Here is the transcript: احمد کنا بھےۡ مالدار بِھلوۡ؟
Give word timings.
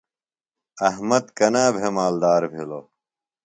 احمد 0.89 1.25
کنا 1.37 1.65
بھےۡ 1.75 1.91
مالدار 1.95 2.43
بِھلوۡ؟ 2.51 2.85